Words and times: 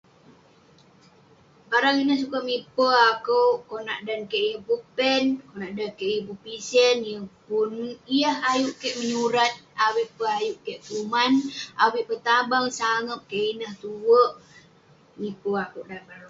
Barang 1.69 1.97
ineh 2.01 2.19
sukat 2.21 2.43
miper 2.49 2.93
akouk 3.11 3.55
konak 3.69 3.99
dan 4.07 4.21
kik 4.31 4.45
yeng 4.47 4.63
pun 4.67 4.79
pen, 4.97 5.23
konak 5.47 5.71
dan 5.77 5.91
kik 5.97 6.11
yeng 6.13 6.25
pun 6.27 6.37
pisen, 6.45 6.95
yeng 7.09 7.25
pun 7.47 7.71
yah 8.21 8.37
ayuk 8.51 8.75
kek 8.81 8.97
menyurat, 8.99 9.53
avik 9.87 10.09
peh 10.17 10.31
ayuk 10.39 10.57
kek 10.65 10.81
kuman, 10.87 11.31
avik 11.83 12.05
peh 12.09 12.21
tabang 12.27 12.67
sangep 12.79 13.21
kek. 13.29 13.47
Ineh 13.51 13.73
tue 13.81 14.23
miper 15.19 15.55
akouk. 15.63 15.87